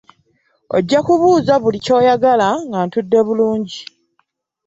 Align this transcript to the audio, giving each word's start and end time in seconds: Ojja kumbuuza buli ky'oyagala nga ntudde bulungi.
Ojja 0.75 0.99
kumbuuza 1.05 1.53
buli 1.63 1.77
ky'oyagala 1.85 2.49
nga 2.67 2.79
ntudde 2.87 3.19
bulungi. 3.27 3.81